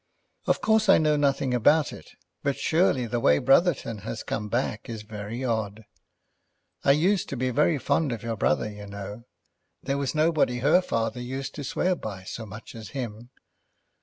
"Of 0.47 0.61
course 0.61 0.89
I 0.89 0.97
know 0.97 1.15
nothing 1.15 1.53
about 1.53 1.93
it; 1.93 2.13
but 2.41 2.57
surely 2.57 3.05
the 3.05 3.19
way 3.19 3.37
Brotherton 3.37 3.99
has 3.99 4.23
come 4.23 4.49
back 4.49 4.89
is 4.89 5.03
very 5.03 5.45
odd. 5.45 5.85
I 6.83 6.93
used 6.93 7.29
to 7.29 7.37
be 7.37 7.51
very 7.51 7.77
fond 7.77 8.11
of 8.11 8.23
your 8.23 8.35
brother, 8.35 8.67
you 8.67 8.87
know. 8.87 9.25
There 9.83 9.99
was 9.99 10.15
nobody 10.15 10.57
her 10.57 10.81
father 10.81 11.21
used 11.21 11.53
to 11.53 11.63
swear 11.63 11.95
by 11.95 12.23
so 12.23 12.47
much 12.47 12.73
as 12.73 12.89
him. 12.97 13.29